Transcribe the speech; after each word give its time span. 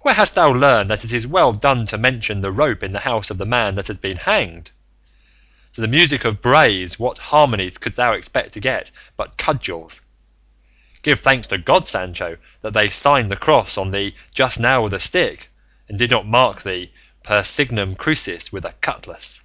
Where 0.00 0.14
hast 0.14 0.36
thou 0.36 0.50
learned 0.52 0.88
that 0.88 1.04
it 1.04 1.12
is 1.12 1.26
well 1.26 1.52
done 1.52 1.84
to 1.88 1.98
mention 1.98 2.40
the 2.40 2.50
rope 2.50 2.82
in 2.82 2.92
the 2.92 3.00
house 3.00 3.28
of 3.28 3.36
the 3.36 3.44
man 3.44 3.74
that 3.74 3.88
has 3.88 3.98
been 3.98 4.16
hanged? 4.16 4.70
To 5.74 5.82
the 5.82 5.86
music 5.86 6.24
of 6.24 6.40
brays 6.40 6.98
what 6.98 7.18
harmonies 7.18 7.76
couldst 7.76 7.98
thou 7.98 8.14
expect 8.14 8.54
to 8.54 8.60
get 8.60 8.90
but 9.18 9.36
cudgels? 9.36 10.00
Give 11.02 11.20
thanks 11.20 11.46
to 11.48 11.58
God, 11.58 11.86
Sancho, 11.86 12.38
that 12.62 12.72
they 12.72 12.88
signed 12.88 13.30
the 13.30 13.36
cross 13.36 13.76
on 13.76 13.90
thee 13.90 14.14
just 14.34 14.58
now 14.58 14.80
with 14.82 14.94
a 14.94 14.98
stick, 14.98 15.50
and 15.90 15.98
did 15.98 16.10
not 16.10 16.24
mark 16.26 16.62
thee 16.62 16.90
per 17.22 17.42
signum 17.42 17.96
crucis 17.96 18.50
with 18.50 18.64
a 18.64 18.72
cutlass." 18.80 19.42